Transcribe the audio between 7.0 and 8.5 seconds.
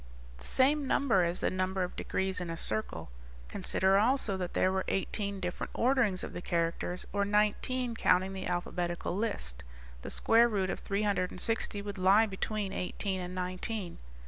or nineteen counting the